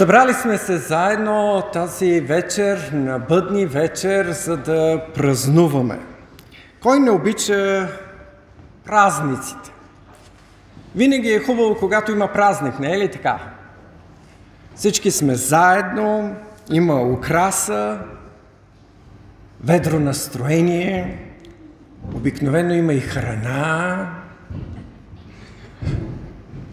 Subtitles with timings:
[0.00, 5.98] Събрали сме се заедно тази вечер, на бъдни вечер, за да празнуваме.
[6.82, 7.88] Кой не обича
[8.84, 9.70] празниците?
[10.94, 13.38] Винаги е хубаво, когато има празник, не е ли така?
[14.74, 16.36] Всички сме заедно,
[16.70, 17.98] има украса,
[19.64, 21.18] ведро настроение,
[22.14, 24.08] обикновено има и храна.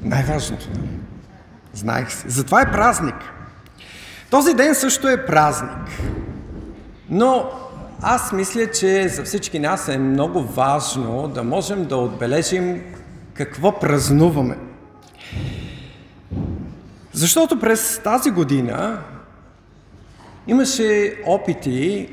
[0.01, 0.67] Най-важното.
[1.77, 2.29] Знаех се.
[2.29, 3.15] Затова е празник.
[4.29, 6.01] Този ден също е празник.
[7.09, 7.49] Но
[8.01, 12.81] аз мисля, че за всички нас е много важно да можем да отбележим
[13.33, 14.57] какво празнуваме.
[17.13, 19.01] Защото през тази година
[20.47, 22.09] имаше опити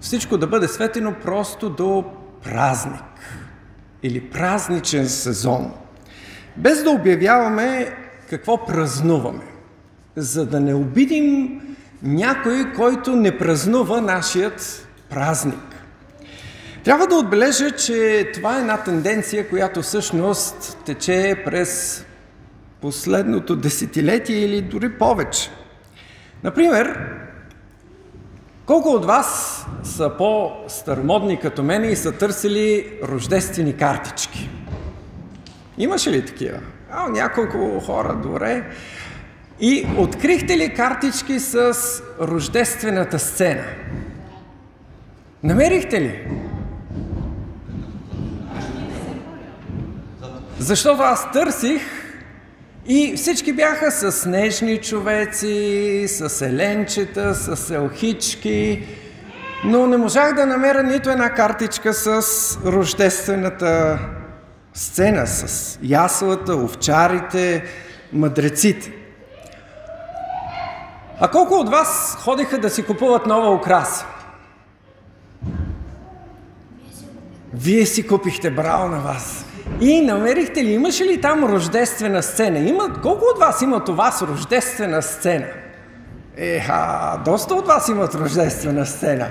[0.00, 2.04] всичко да бъде светено просто до
[2.42, 3.02] празник
[4.02, 5.72] или празничен сезон,
[6.56, 7.96] без да обявяваме
[8.30, 9.44] какво празнуваме,
[10.16, 11.60] за да не обидим
[12.02, 15.76] някой, който не празнува нашият празник.
[16.84, 22.04] Трябва да отбележа, че това е една тенденция, която всъщност тече през
[22.80, 25.50] последното десетилетие или дори повече.
[26.44, 26.98] Например,
[28.66, 34.50] колко от вас са по-старомодни като мен и са търсили рождествени картички?
[35.78, 36.58] Имаше ли такива?
[36.90, 38.64] А, няколко хора, добре.
[39.60, 41.74] И открихте ли картички с
[42.20, 43.64] рождествената сцена?
[45.42, 46.28] Намерихте ли?
[50.58, 51.82] Защото аз търсих
[52.86, 58.86] и всички бяха с снежни човеци, с еленчета, с елхички,
[59.64, 62.20] но не можах да намеря нито една картичка с
[62.64, 63.98] рождествената
[64.76, 67.64] сцена, с яслата, овчарите,
[68.12, 68.92] мъдреците.
[71.20, 74.06] А колко от вас ходиха да си купуват нова украса?
[77.54, 79.46] Вие си купихте, браво на вас!
[79.80, 82.58] И намерихте ли, имаше ли там рождествена сцена?
[82.58, 85.46] Има, колко от вас имат у вас рождествена сцена?
[86.36, 89.30] Еха, доста от вас имат рождествена сцена.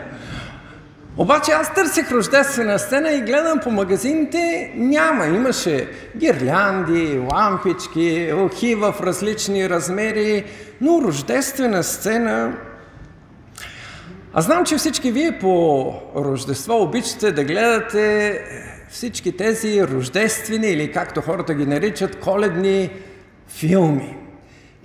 [1.17, 5.25] Обаче аз търсих рождествена сцена и гледам по магазините, няма.
[5.25, 10.43] Имаше гирлянди, лампички, охи в различни размери,
[10.81, 12.53] но рождествена сцена...
[14.33, 18.41] Аз знам, че всички вие по Рождество обичате да гледате
[18.89, 22.89] всички тези рождествени или както хората ги наричат коледни
[23.47, 24.17] филми.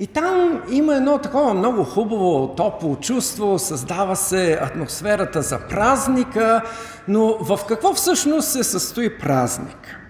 [0.01, 6.63] И там има едно такова много хубаво, топло чувство, създава се атмосферата за празника,
[7.09, 10.01] но в какво всъщност се състои празник?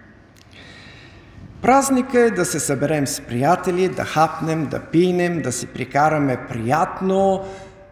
[1.62, 7.44] Празника е да се съберем с приятели, да хапнем, да пинем, да си прикараме приятно,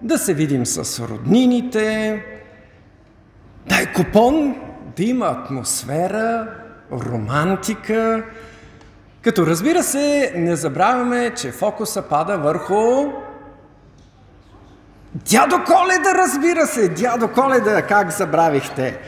[0.02, 2.22] да се видим с роднините.
[3.66, 4.56] Дай купон,
[4.96, 6.48] да има атмосфера,
[6.92, 8.24] романтика,
[9.22, 13.12] като разбира се, не забравяме, че фокуса пада върху
[15.14, 18.98] Дядо Коледа, разбира се, дядо Коледа, как забравихте?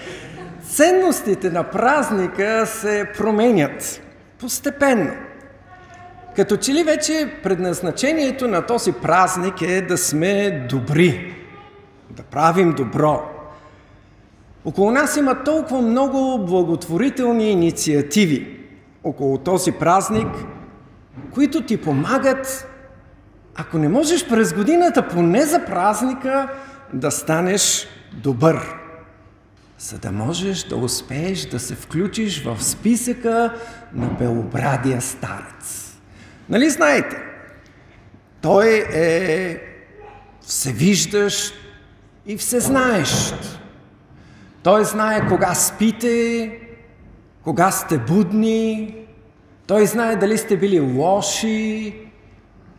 [0.62, 4.02] Ценностите на празника се променят
[4.40, 5.12] постепенно.
[6.36, 11.34] Като че ли вече предназначението на този празник е да сме добри,
[12.10, 13.22] да правим добро.
[14.64, 18.59] Около нас има толкова много благотворителни инициативи
[19.04, 20.28] около този празник,
[21.34, 22.68] които ти помагат,
[23.54, 26.48] ако не можеш през годината, поне за празника,
[26.92, 28.74] да станеш добър.
[29.78, 33.54] За да можеш да успееш да се включиш в списъка
[33.94, 35.96] на белобрадия старец.
[36.48, 37.16] Нали знаете?
[38.40, 39.60] Той е
[40.40, 41.54] всевиждащ
[42.26, 43.34] и всезнаещ.
[44.62, 46.52] Той знае кога спите,
[47.44, 48.94] кога сте будни.
[49.66, 51.94] Той знае дали сте били лоши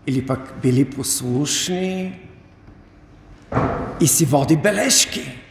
[0.08, 2.20] или пък били послушни.
[4.00, 5.42] И си води бележки.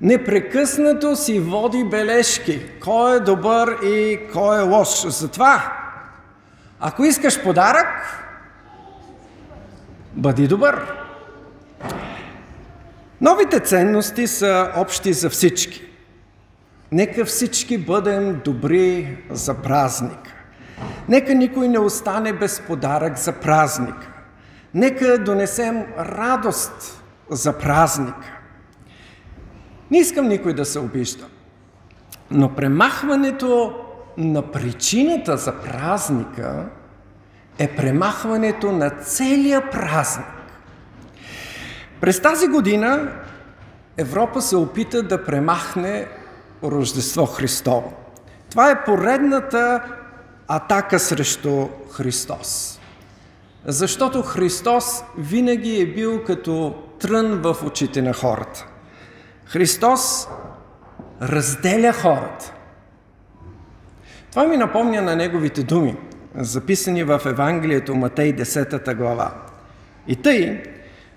[0.00, 2.60] Непрекъснато си води бележки.
[2.80, 5.06] Кой е добър и кой е лош.
[5.06, 5.72] Затова,
[6.80, 7.88] ако искаш подарък,
[10.12, 10.92] бъди добър.
[13.20, 15.85] Новите ценности са общи за всички.
[16.92, 20.34] Нека всички бъдем добри за празника.
[21.08, 24.12] Нека никой не остане без подарък за празника.
[24.74, 28.38] Нека донесем радост за празника.
[29.90, 31.26] Не искам никой да се обижда,
[32.30, 33.80] но премахването
[34.18, 36.66] на причината за празника
[37.58, 40.26] е премахването на целия празник.
[42.00, 43.12] През тази година
[43.96, 46.06] Европа се опита да премахне
[46.64, 47.92] Рождество Христово.
[48.50, 49.82] Това е поредната
[50.48, 52.80] атака срещу Христос.
[53.64, 58.66] Защото Христос винаги е бил като трън в очите на хората.
[59.44, 60.28] Христос
[61.22, 62.52] разделя хората.
[64.30, 65.96] Това ми напомня на неговите думи,
[66.34, 69.34] записани в Евангелието Матей 10 глава.
[70.08, 70.62] И тъй,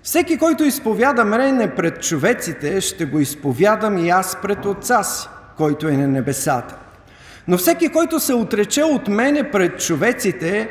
[0.02, 5.88] всеки, който изповяда мене пред човеците, ще го изповядам и аз пред Отца си, който
[5.88, 6.76] е на небесата.
[7.48, 10.68] Но всеки, който се отрече от мене пред човеците,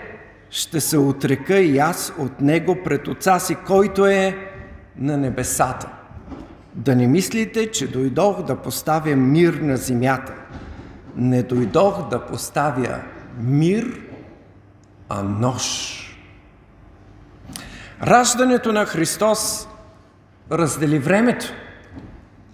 [0.50, 4.38] ще се отрека и аз от него пред Отца си, който е
[4.98, 5.89] на небесата.
[6.74, 10.33] Да не мислите, че дойдох да поставя мир на земята.
[11.15, 13.00] Не дойдох да поставя
[13.41, 14.01] мир,
[15.09, 16.05] а нож.
[18.03, 19.68] Раждането на Христос
[20.51, 21.46] раздели времето.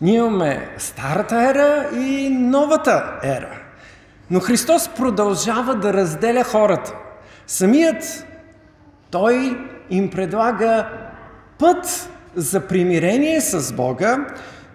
[0.02, 3.60] Ние имаме старата ера и новата ера.
[4.32, 6.93] Но Христос продължава да разделя хората.
[7.48, 8.28] Самият
[9.12, 9.58] Той
[9.89, 10.89] им предлага
[11.60, 14.28] път за примирение с Бога,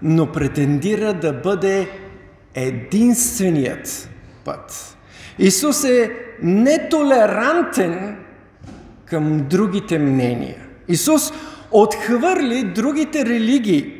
[0.03, 1.91] но претендира да бъде
[2.55, 4.09] единственият
[4.45, 4.97] път.
[5.39, 6.11] Исус е
[6.43, 8.17] нетолерантен
[9.05, 10.70] към другите мнения.
[10.91, 11.33] Исус
[11.71, 13.93] отхвърли другите религии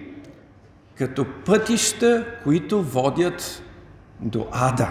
[0.95, 3.63] като пътища, които водят
[4.21, 4.89] до ада.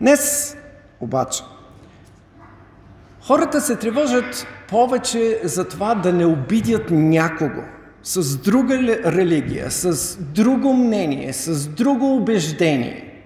[0.00, 0.56] Днес
[1.00, 1.42] обаче
[3.22, 7.62] хората се тревожат повече за това да не обидят някого
[8.02, 13.24] с друга религия, с друго мнение, с друго убеждение.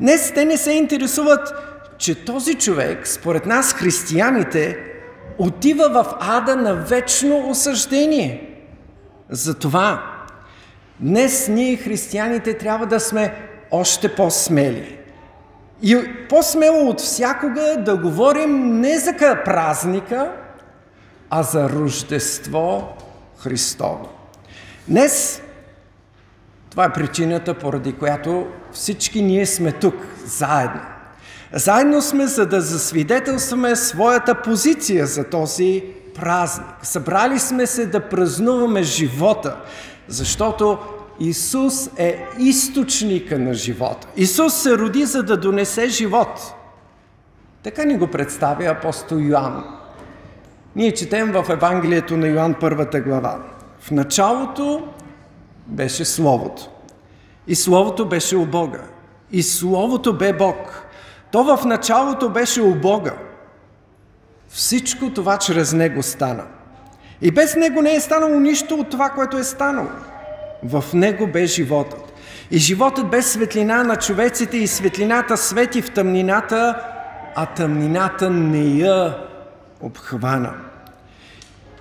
[0.00, 1.54] Днес те не се интересуват,
[1.98, 4.93] че този човек, според нас християните,
[5.38, 8.50] отива в ада на вечно осъждение.
[9.30, 10.02] Затова
[11.00, 13.34] днес ние, християните, трябва да сме
[13.70, 14.98] още по-смели.
[15.82, 19.12] И по-смело от всякога да говорим не за
[19.44, 20.32] празника,
[21.30, 22.96] а за Рождество
[23.38, 24.08] Христово.
[24.88, 25.42] Днес
[26.70, 29.94] това е причината, поради която всички ние сме тук,
[30.24, 30.80] заедно.
[31.56, 36.66] Заедно сме, за да засвидетелстваме своята позиция за този празник.
[36.82, 39.56] Събрали сме се да празнуваме живота,
[40.08, 40.78] защото
[41.20, 44.08] Исус е източника на живота.
[44.16, 46.54] Исус се роди, за да донесе живот.
[47.62, 49.64] Така ни го представя апостол Йоанн.
[50.76, 53.38] Ние четем в Евангелието на Йоанн първата глава.
[53.80, 54.88] В началото
[55.66, 56.68] беше Словото.
[57.46, 58.80] И Словото беше у Бога.
[59.32, 60.83] И Словото бе Бог.
[61.34, 63.12] То в началото беше у Бога.
[64.48, 66.44] Всичко това чрез Него стана.
[67.22, 69.88] И без Него не е станало нищо от това, което е станало.
[70.62, 72.12] В Него бе животът.
[72.50, 76.82] И животът бе светлина на човеците и светлината свети в тъмнината,
[77.34, 79.18] а тъмнината не я
[79.80, 80.54] обхвана.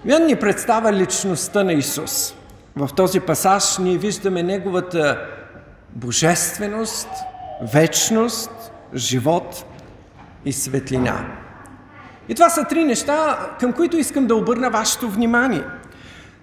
[0.05, 2.35] Йоан ни представя личността на Исус.
[2.75, 5.19] В този пасаж ние виждаме Неговата
[5.95, 7.09] божественост,
[7.73, 8.62] вечност,
[8.95, 9.65] живот
[10.45, 11.25] и светлина.
[12.29, 15.63] И това са три неща, към които искам да обърна вашето внимание.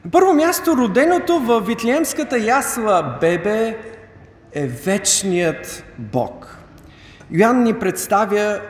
[0.04, 3.78] На първо място, роденото в Витлеемската ясла бебе
[4.52, 6.56] е вечният Бог.
[7.30, 8.60] Йоанн ни представя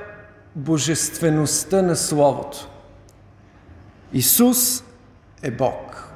[0.57, 2.69] божествеността на Словото.
[4.13, 4.85] Исус
[5.43, 6.13] е Бог.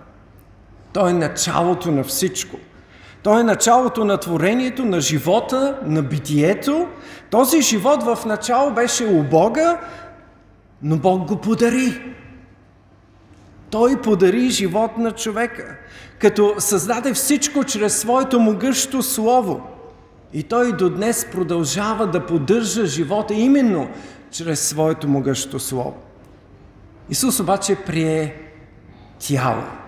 [0.92, 2.56] Той е началото на всичко.
[3.24, 6.88] Той е началото на творението, на живота, на битието.
[7.30, 9.80] Този живот в начало беше у Бога,
[10.82, 12.14] но Бог го подари.
[13.70, 15.76] Той подари живот на човека,
[16.18, 19.62] като създаде всичко чрез своето могъщо слово.
[20.32, 23.88] И той до днес продължава да поддържа живота именно
[24.30, 25.96] чрез своето могъщо слово.
[27.10, 28.34] Исус обаче прие
[29.18, 29.83] тяло.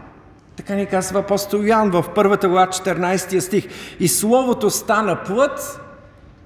[0.56, 3.68] Така ни казва апостол Йоан в първата глава 14 стих.
[4.00, 5.80] И Словото стана плът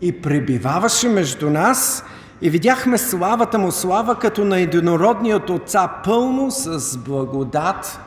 [0.00, 2.04] и пребиваваше между нас
[2.42, 8.00] и видяхме славата му, слава като на единородният Отца, пълно с благодат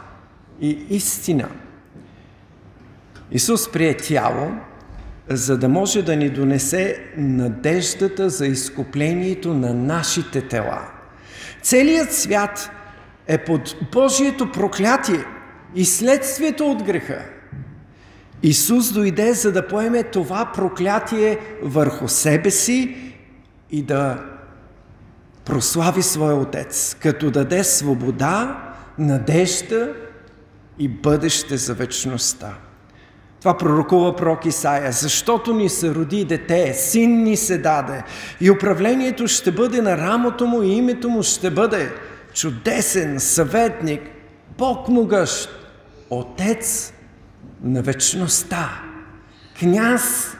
[0.61, 1.49] и истина.
[3.31, 4.51] Исус прие тяло,
[5.29, 10.81] за да може да ни донесе надеждата за изкуплението на нашите тела.
[11.61, 12.69] Целият свят
[13.27, 15.25] е под Божието проклятие
[15.75, 17.25] и следствието от греха.
[18.43, 22.97] Исус дойде, за да поеме това проклятие върху себе си
[23.71, 24.23] и да
[25.45, 28.63] прослави своя Отец, като даде свобода,
[28.99, 29.93] надежда
[30.79, 32.53] и бъдеще за вечността.
[33.39, 34.91] Това пророкува пророк Исаия.
[34.91, 38.03] Защото ни се роди дете, син ни се даде
[38.41, 41.91] и управлението ще бъде на рамото му и името му ще бъде
[42.33, 44.01] чудесен съветник,
[44.57, 45.62] Бог могъщ,
[46.19, 46.93] Отец
[47.63, 48.69] на вечността,
[49.59, 50.37] княз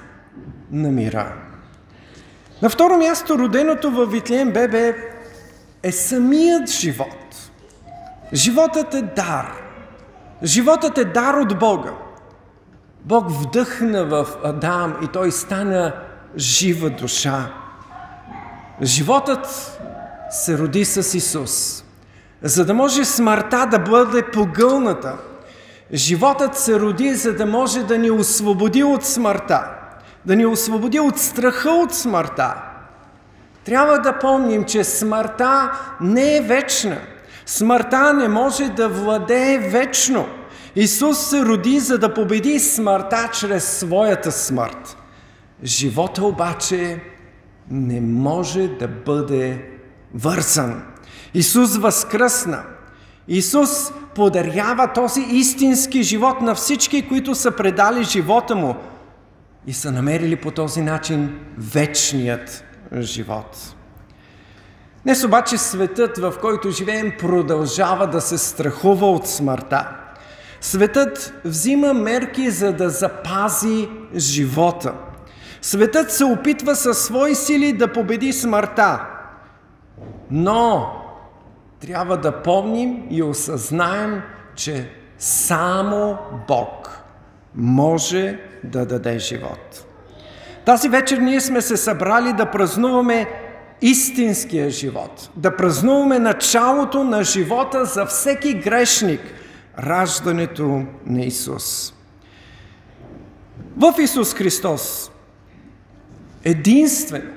[0.72, 1.34] на мира.
[2.62, 4.96] На второ място, роденото във Витлеем бебе
[5.84, 7.52] е самият живот.
[8.34, 9.54] Животът е дар.
[10.44, 11.92] Животът е дар от Бога.
[13.06, 15.94] Бог вдъхна в Адам и той стана
[16.38, 17.54] жива душа.
[18.82, 19.80] Животът
[20.30, 21.84] се роди с Исус,
[22.42, 25.18] за да може смъртта да бъде погълната.
[25.94, 29.64] Животът се роди, за да може да ни освободи от смъртта,
[30.26, 32.54] да ни освободи от страха от смъртта.
[33.66, 36.98] Трябва да помним, че смъртта не е вечна.
[37.46, 40.28] Смъртта не може да владее вечно–
[40.76, 44.98] Исус се роди, за да победи смъртта чрез своята смърт.
[45.64, 47.02] Живота обаче
[47.70, 49.70] не може да бъде
[50.14, 50.84] вързан.
[51.34, 52.64] Исус възкръсна.
[53.28, 58.76] Исус подарява този истински живот на всички, които са предали живота му
[59.68, 62.64] и са намерили по този начин вечният
[63.00, 63.76] живот.
[65.04, 69.90] Днес обаче светът, в който живеем, продължава да се страхува от смъртта.
[70.62, 74.94] Светът взима мерки, за да запази живота.
[75.62, 79.06] Светът се опитва със свои сили да победи смъртта.
[80.32, 80.92] Но
[81.88, 84.22] трябва да помним и осъзнаем,
[84.56, 86.18] че само
[86.48, 87.00] Бог
[87.56, 89.86] може да даде живот.
[90.66, 93.28] Тази вечер ние сме се събрали да празнуваме
[93.82, 99.22] истинския живот, да празнуваме началото на живота за всеки грешник–
[99.80, 101.94] раждането на Исус.
[103.78, 105.12] В Исус Христос
[106.44, 107.32] единствено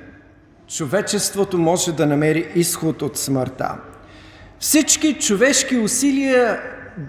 [0.68, 3.74] човечеството може да намери изход от смъртта.
[4.60, 6.60] Всички човешки усилия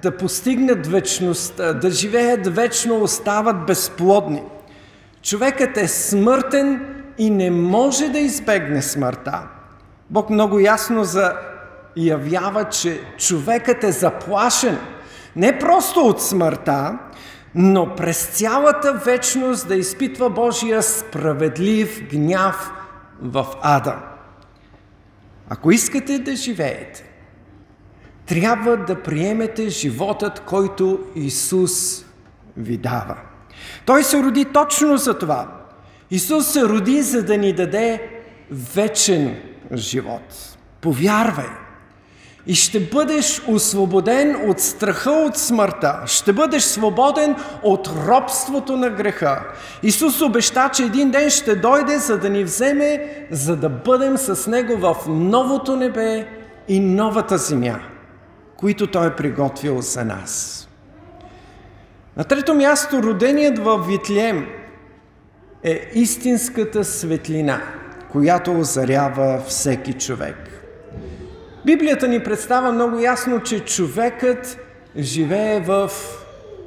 [0.03, 4.43] да постигнат вечността, да живеят вечно, остават безплодни.
[5.21, 9.41] Човекът е смъртен и не може да избегне смъртта.
[10.09, 14.77] Бог много ясно заявява, че човекът е заплашен–
[15.37, 16.97] не просто от смъртта,
[17.55, 22.71] но през цялата вечност да изпитва Божия справедлив гняв
[23.21, 23.95] в ада.
[25.49, 27.06] Ако искате да живеете,
[28.27, 32.05] трябва да приемете животът, който Исус
[32.57, 33.15] ви дава.
[33.85, 35.47] Той се роди точно за това.
[36.11, 38.09] Исус се роди, за да ни даде
[38.51, 39.41] вечен
[39.73, 40.57] живот.
[40.81, 41.49] Повярвай–
[42.47, 46.01] и ще бъдеш освободен от страха от смъртта.
[46.05, 49.41] Ще бъдеш свободен от робството на греха.
[49.83, 54.47] Исус обеща, че един ден ще дойде, за да ни вземе, за да бъдем с
[54.47, 56.27] Него в новото небе
[56.67, 57.79] и новата земя,
[58.57, 60.63] които Той е приготвил за нас.
[62.17, 64.47] На трето място, роденият в Витлеем
[65.63, 67.61] е истинската светлина,
[68.11, 70.35] която озарява всеки човек.
[71.65, 74.57] Библията ни представя много ясно, че човекът
[74.97, 75.91] живее в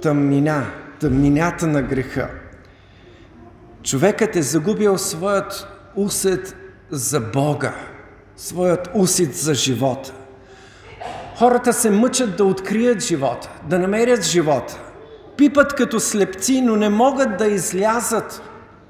[0.03, 0.67] тъмнина,
[1.01, 2.31] тъмнината на греха.
[3.83, 6.57] Човекът е загубил своят усет
[6.91, 7.75] за Бога,
[8.37, 10.13] своят усет за живота.
[11.41, 14.81] Хората се мъчат да открият живота, да намерят живота.
[15.37, 18.43] Пипат като слепци, но не могат да излязат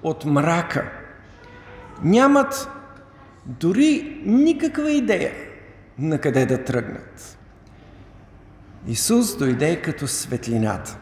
[0.02, 0.90] от мрака.
[2.02, 2.68] Нямат
[3.46, 5.32] дори никаква идея
[5.98, 7.38] на къде да тръгнат.
[8.86, 10.98] Исус дойде като светлината,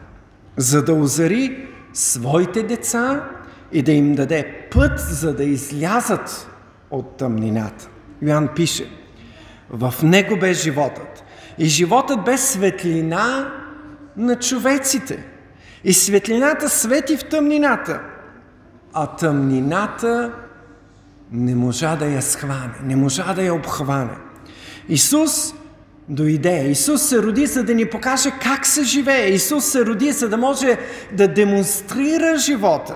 [0.57, 3.29] за да озари своите деца
[3.71, 6.49] и да им даде път, за да излязат
[6.91, 7.89] от тъмнината.
[8.21, 8.89] Йоан пише,
[9.69, 11.23] в него бе животът.
[11.59, 13.53] И животът бе светлина
[14.17, 15.25] на човеците.
[15.83, 18.01] И светлината свети в тъмнината,
[18.93, 20.31] а тъмнината
[21.31, 24.17] не можа да я схване, не можа да я обхване.
[24.89, 25.53] Исус
[26.09, 26.67] дойде.
[26.69, 29.27] Исус се роди, за да ни покаже как се живее.
[29.27, 30.77] Исус се роди, за да може
[31.11, 32.95] да демонстрира живота.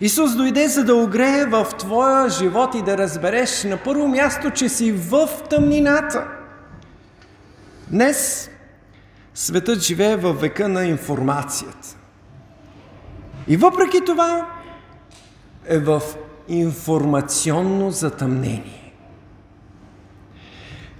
[0.00, 4.68] Исус дойде, за да огрее в твоя живот и да разбереш на първо място, че
[4.68, 6.26] си в тъмнината.
[7.90, 8.50] Днес
[9.34, 11.96] светът живее във века на информацията.
[13.48, 14.48] И въпреки това
[15.66, 16.02] е в
[16.48, 18.94] информационно затъмнение.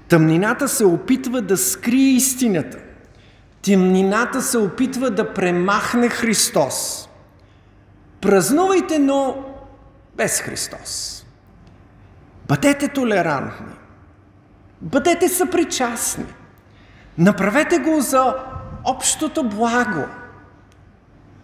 [0.08, 2.78] Тъмнината се опитва да скрие истината.
[3.62, 7.08] Тъмнината се опитва да премахне Христос.
[8.20, 9.44] Празнувайте, но
[10.16, 11.24] без Христос.
[12.48, 13.74] Бъдете толерантни.
[14.80, 16.26] Бъдете съпричастни.
[17.18, 18.34] Направете го за
[18.84, 20.04] общото благо.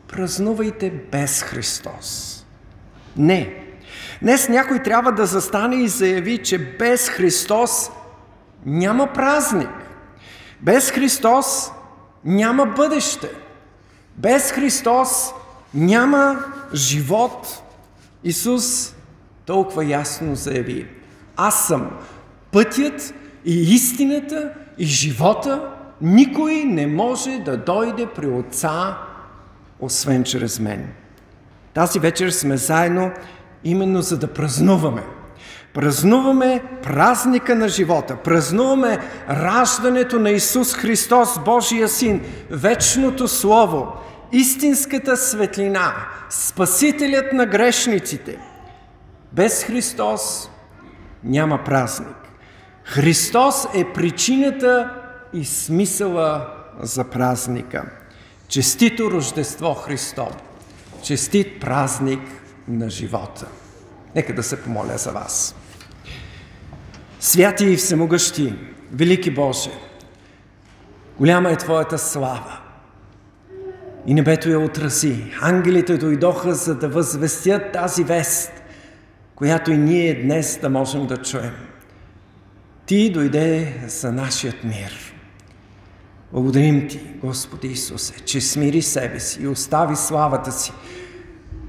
[0.08, 2.32] Празнувайте без Христос.
[3.16, 3.62] Не.
[4.22, 7.90] Днес някой трябва да застане и заяви, че без Христос
[8.66, 9.70] няма празник.
[10.60, 11.70] Без Христос
[12.24, 13.30] няма бъдеще.
[14.16, 15.32] Без Христос
[15.74, 17.62] няма живот.
[18.24, 18.94] Исус
[19.46, 20.88] толкова ясно заяви.
[21.36, 21.90] Аз съм
[22.52, 23.14] пътят
[23.46, 25.70] и истината и живота.
[26.00, 28.98] Никой не може да дойде при Отца,
[29.80, 30.88] освен чрез мен.
[31.74, 33.10] Тази вечер сме заедно
[33.64, 35.02] именно за да празнуваме.
[35.74, 38.98] Празнуваме празника на живота, празнуваме
[39.30, 43.92] раждането на Исус Христос, Божия Син, вечното Слово,
[44.32, 45.94] истинската светлина,
[46.30, 48.38] Спасителят на грешниците.
[49.32, 50.50] Без Христос
[51.24, 52.25] няма празник.
[52.86, 54.90] Христос е причината
[55.32, 56.48] и смисъла
[56.80, 57.84] за празника.
[58.48, 60.36] Честито Рождество Христово!
[61.02, 62.20] Честит празник
[62.68, 63.46] на живота!
[64.14, 65.54] Нека да се помоля за вас.
[67.20, 68.54] Святи и всемогъщи,
[68.92, 69.70] велики Боже,
[71.18, 72.58] голяма е Твоята слава.
[74.06, 75.24] И небето я отрази.
[75.40, 78.52] Ангелите дойдоха, за да възвестят тази вест,
[79.34, 81.54] която и ние днес да можем да чуем.
[82.86, 85.14] Ти дойде за нашият мир.
[86.32, 90.72] Благодарим Ти, Господи Исусе, че смири себе си и остави славата си,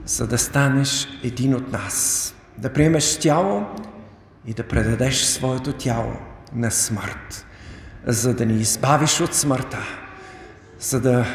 [0.05, 3.65] за да станеш един от нас, да приемеш тяло
[4.47, 6.13] и да предадеш своето тяло
[6.53, 7.45] на смърт,
[8.05, 9.79] за да ни избавиш от смъртта,
[10.79, 11.25] за да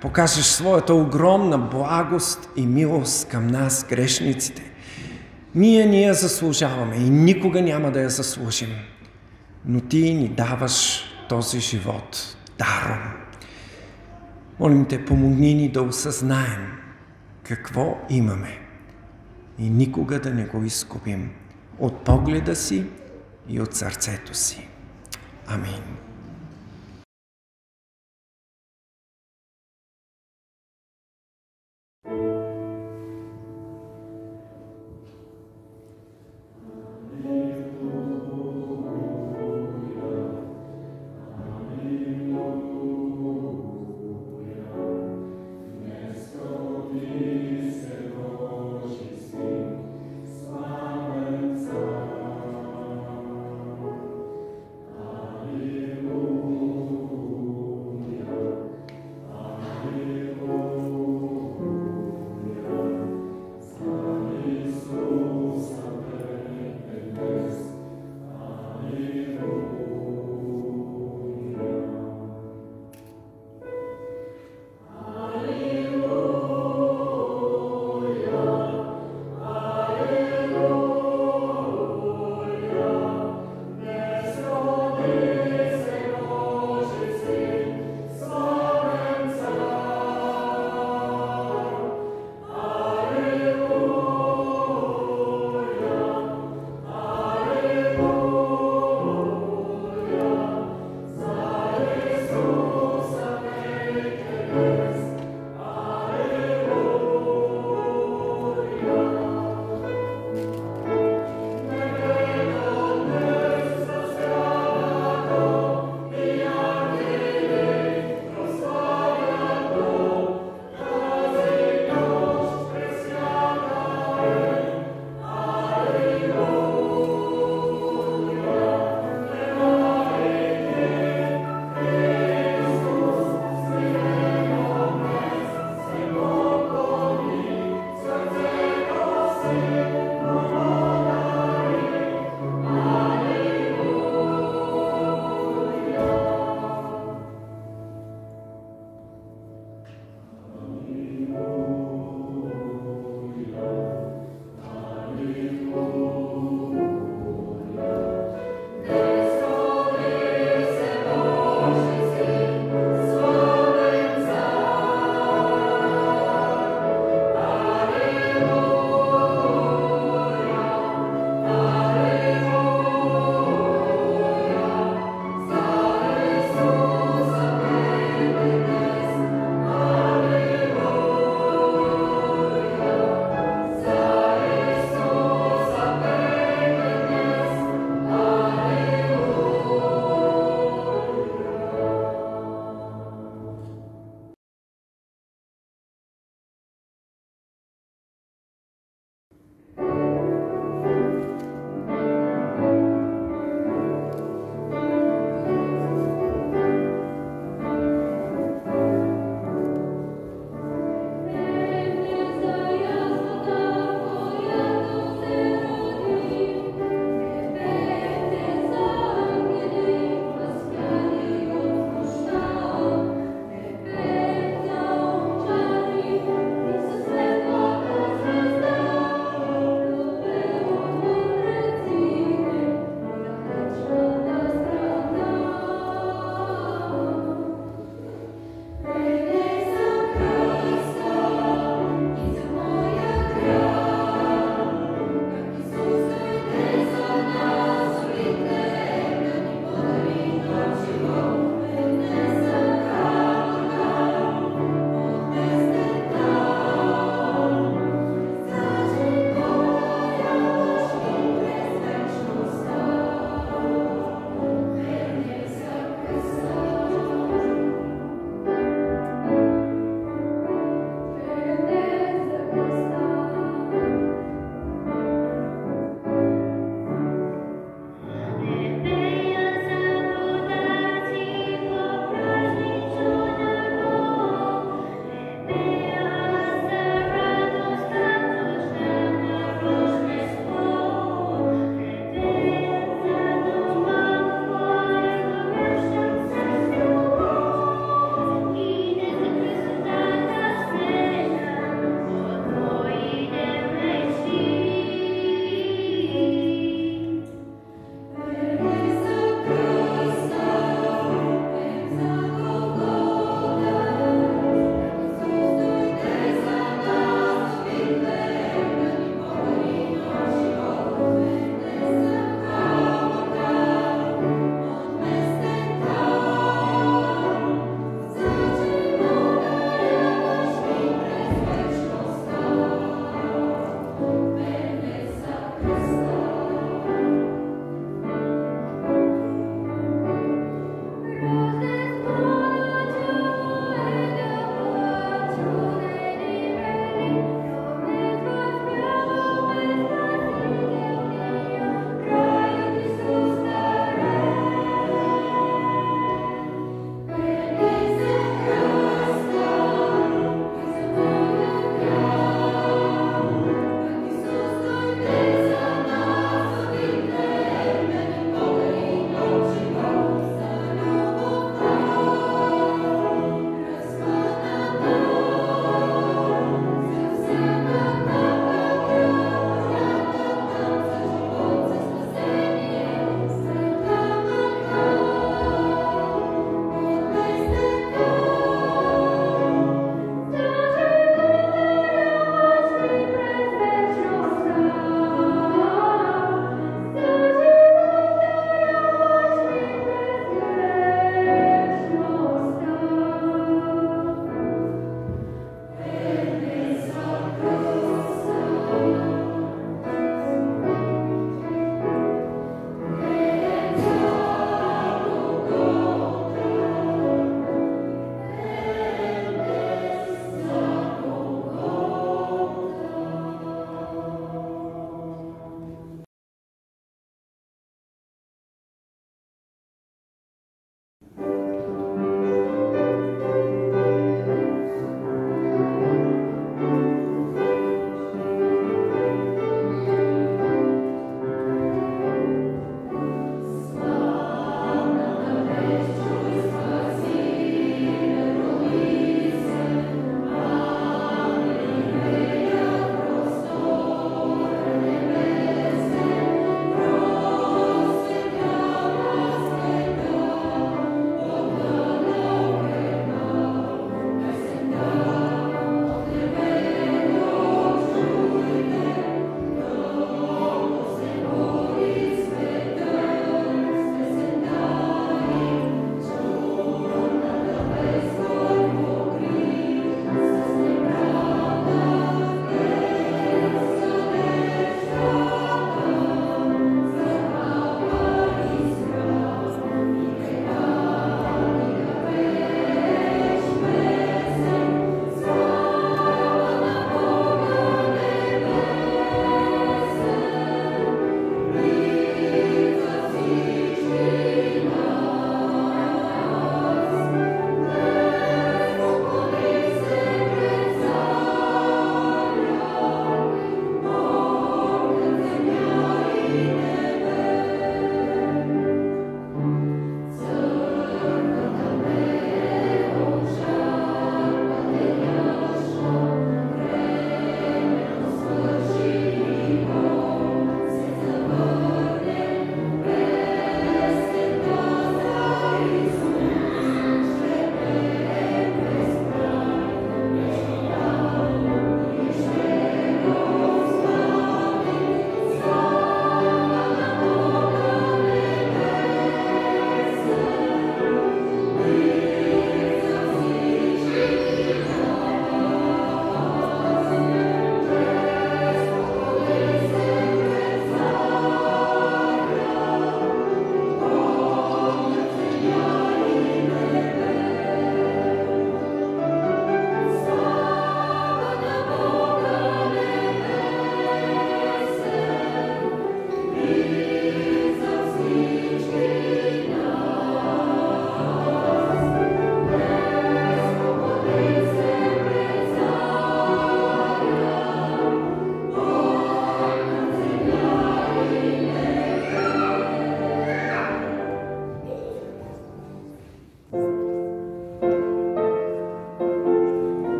[0.00, 4.62] покажеш своята огромна благост и милост към нас, грешниците.
[5.54, 8.70] Ние ни я заслужаваме и никога няма да я заслужим,
[9.68, 13.12] но ти ни даваш този живот даром.
[14.60, 16.72] Молим те, помогни ни да осъзнаем
[17.42, 18.58] какво имаме
[19.58, 21.30] и никога да не го изгубим
[21.78, 22.86] от погледа си
[23.48, 24.68] и от сърцето си.
[25.46, 25.82] Амин.